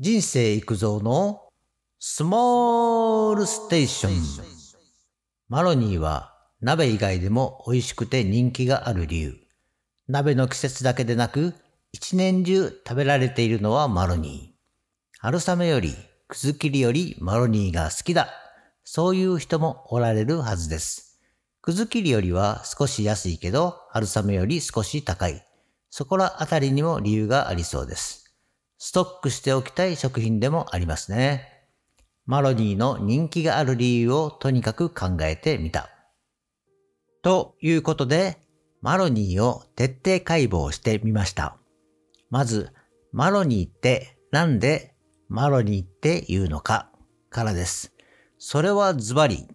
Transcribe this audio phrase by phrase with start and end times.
[0.00, 1.44] 人生育造の
[2.00, 4.12] スモールステーション。
[5.48, 9.36] マロニーは鍋以外でも美味しくて人気がある理由。
[10.08, 11.54] 鍋の季節だけでなく
[11.92, 15.18] 一年中食べられているのはマロニー。
[15.20, 15.94] 春雨より、
[16.26, 18.30] くず切りよりマロニーが好きだ。
[18.82, 21.20] そういう人もおられるはずです。
[21.62, 25.46] くず切りよりは少し安いけど、春雨より少し高い。
[25.88, 28.23] そこらあたりにも理由がありそうです。
[28.86, 31.64] ストックしておきたい食品でもありますね。
[32.26, 35.88] マロニーの人気がある理由をとにかく考えてみた。
[37.22, 38.36] ということで、
[38.82, 41.56] マロニーを徹底解剖してみました。
[42.28, 42.72] まず、
[43.10, 44.94] マロニーってなんで
[45.30, 46.90] マロニーって言うのか
[47.30, 47.94] からです。
[48.36, 49.48] それはズバリ、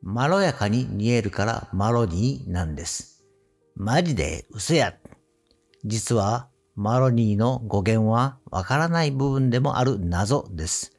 [0.00, 3.24] まろやかに煮えるからマロニーなんです。
[3.74, 4.94] マジで嘘や。
[5.84, 6.49] 実は
[6.80, 10.96] マロニーの語源はわからない部分でもある謎です。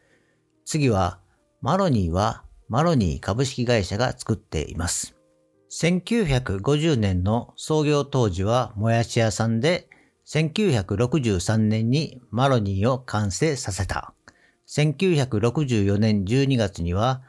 [0.63, 1.19] 次は、
[1.59, 5.15] マロニーはマロニー株式会社が作っています。
[5.71, 9.89] 1950年の創業当時はもやし屋さんで、
[10.27, 14.13] 1963年にマロニーを完成させた。
[14.67, 17.23] 1964年12月には、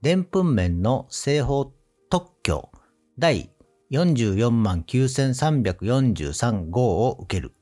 [0.00, 1.74] でんぷん麺の製法
[2.08, 2.70] 特許
[3.18, 3.50] 第
[3.90, 7.52] 44万9343号を受ける。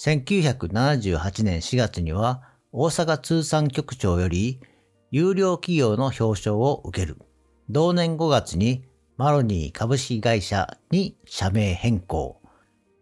[0.00, 2.40] 1978年4月には
[2.72, 4.58] 大阪通産局長より
[5.10, 7.18] 有料企業の表彰を受ける。
[7.68, 8.82] 同年5月に
[9.18, 12.40] マロニー株式会社に社名変更。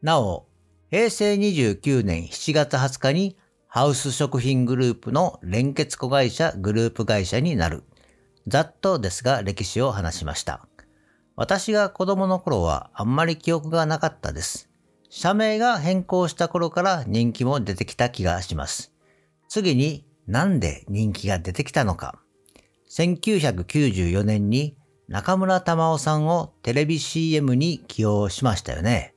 [0.02, 0.48] なお、
[0.90, 3.36] 平成29年7月20日に
[3.68, 7.84] ハウス食品グループの連結子会社グループ会社になる。
[8.48, 10.66] ざっとですが歴史を話しました。
[11.36, 14.67] 私が子供の頃はあんまり記憶がなかったです。
[15.10, 18.92] 社名が変更した頃から人気も出てきた気がします。
[19.48, 22.20] 次になんで人気が出てきたのか。
[22.90, 24.76] 1994年に
[25.08, 29.14] 中村玉緒さんをテレビ CM に起用しましたよね。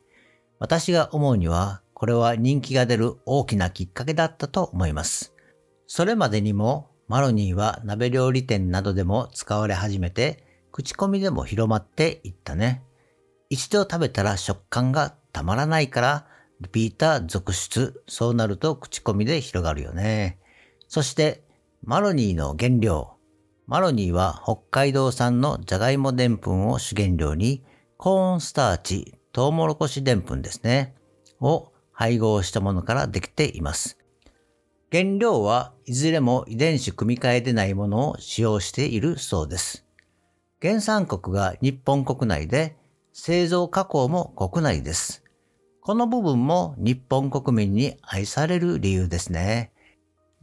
[0.59, 5.33] 私が思うには、これは人気が出る大きなきっかけだったと思います。
[5.87, 12.83] それまでにもマロニーは鍋料理店などでも使われ始めて、口コミでも広まっていったね。
[13.49, 16.27] 一度食べたら食感がたまらないから、
[16.59, 18.03] リピーター続出。
[18.07, 20.39] そうなると口コミで広がるよね。
[20.87, 21.43] そして、
[21.83, 23.13] マロニーの原料。
[23.67, 27.63] マロニーは北海道産のじゃがいもでんぷんを主原料に、
[27.97, 30.95] コーンスターチ、トウモロコシでんぷんですね。
[31.39, 33.97] を配合したものからできています。
[34.91, 39.85] 原料はいずれも遺伝子組み換えでないものを使用しているそうです。
[40.61, 42.75] 原産国が日本国内で
[43.13, 45.23] 製造加工も国内です。
[45.81, 49.71] この部分も日本国民に愛される理由ですね。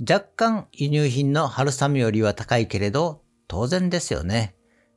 [0.01, 4.55] 若干輸入品の春雨よりは高いけれど当然ですよね。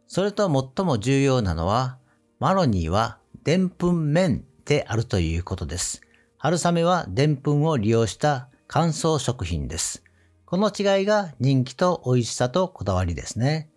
[0.07, 1.97] それと最も重要なのは
[2.39, 6.01] マロニーはでんぷん麺であるということです。
[6.37, 10.03] 春雨はでんぷんを利用した乾燥食品です。
[10.45, 13.69] この違いが人気と美味しさとこだわりですね。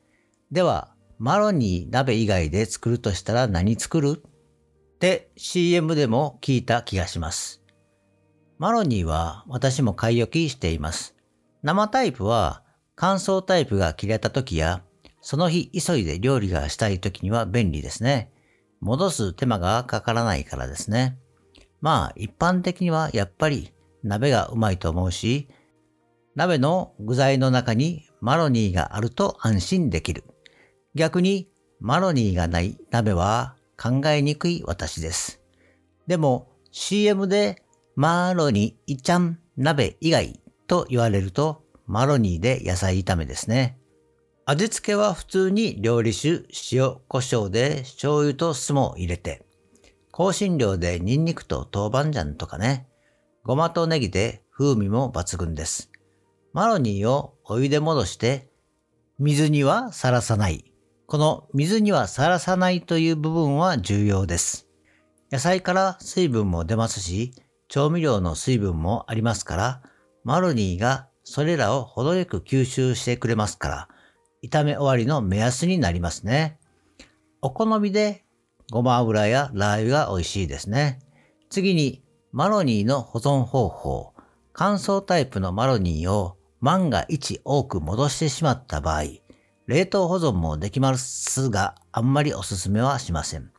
[0.50, 4.22] では、マロニー鍋以外で作るとしたら何作る？
[4.24, 7.62] って CM でも聞いた気がします。
[8.58, 11.14] マロニーは私も買い置きしています。
[11.62, 12.62] 生タイプは
[12.96, 14.82] 乾燥タイプが切れた時や
[15.20, 18.30] その日急いで料理がしたい時には便利ですね。
[18.80, 21.18] 戻す手間がかからないからですね。
[21.80, 23.72] まあ一般的にはやっぱり
[24.02, 25.48] 鍋がうまいと思うし、
[26.34, 30.24] 鍋の具材の中にマロニーがあると安心できる。
[30.94, 31.48] 逆に
[31.80, 35.40] マロニーがない鍋は考えにくい私です。
[36.06, 37.62] でも CM で
[37.96, 43.78] マロニーちゃん鍋以外と言われるとマロニーで野菜炒めですね。
[44.46, 49.46] 味付けは普通に料理酒、塩、胡椒で醤油と酢も入れて、
[50.12, 52.86] 香辛料でニンニクと豆板醤とかね、
[53.42, 55.90] ごまとネギで風味も抜群です。
[56.52, 58.48] マロニーをお湯で戻して
[59.18, 60.73] 水にはさらさない。
[61.14, 64.66] この水にはさらさないという部分は重要です。
[65.30, 67.30] 野菜から水分も出ますし、
[67.68, 69.82] 調味料の水分もありますから、
[70.24, 73.88] マロニーがそれらを程よく吸収してくれますから、
[74.42, 76.58] 炒め終わりの目安になりますね。
[77.42, 78.24] お好みで
[78.72, 80.98] ごま油やラー油が美味しいですね。
[81.48, 82.02] 次に、
[82.32, 84.14] マロニーの保存方法。
[84.52, 89.23] 乾燥タイプのマロニーを万が一多く戻してしまった場合、
[89.66, 93.50] 冷凍保存もできますが、あんまりおすすめはしません。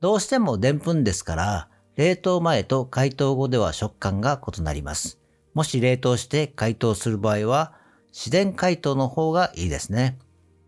[0.00, 5.20] どうしてもでんぷんですから、冷凍前と解凍後では食感が異なります。
[5.54, 7.74] もし冷凍して解凍する場合は、
[8.08, 10.18] 自然解凍の方がいいですね。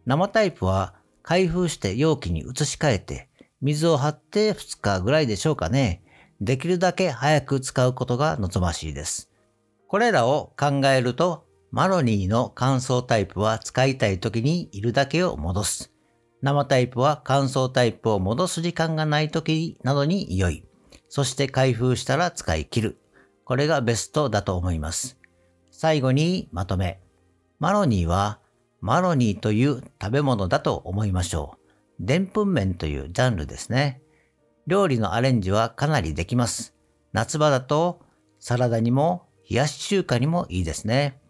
[0.04, 3.28] 生タイプは開封して容器に移し替えて、
[3.60, 6.02] 水を張って2日ぐらいでしょうかね。
[6.40, 9.30] できるだけ早く使うことが望ましいです。
[9.88, 15.92] これらを考えると、マロニーの乾燥タイプは使いたい時にいるだけを戻す。
[16.42, 20.64] 生タイプは乾燥タイプを戻す時間がない時などに良い。
[21.08, 22.98] そして開封したら使い切る。
[23.44, 25.18] これがベストだと思います。
[25.70, 27.00] 最後にまとめ。
[27.58, 28.40] マロニーは
[28.80, 31.58] マロニーという食べ物だと思いましょ
[32.00, 32.06] う。
[32.06, 34.02] でんぷん麺というジャンルですね。
[34.66, 36.74] 料理のアレンジはかなりできます。
[37.12, 38.00] 夏場だと
[38.38, 41.20] サラダにも冷やし中華にもいいですね。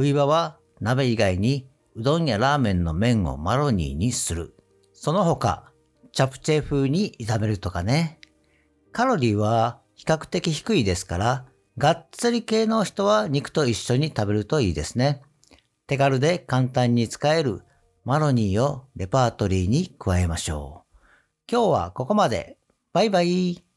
[0.00, 4.54] 冬場は鍋以外にうどんやラーメンの麺をマロニーにする。
[4.94, 5.70] その他、
[6.12, 8.18] チャプチェ風に炒めるとかね。
[8.92, 11.44] カロリーは比較的低いですから、
[11.76, 15.20] がっつり系の人は肉と一緒に食べるといいですね。
[15.86, 17.60] 手軽で簡単に使える
[18.06, 20.96] マロニーをレパートリーに加えましょう。
[21.46, 22.56] 今日はここまで。
[22.94, 23.69] バイバイ。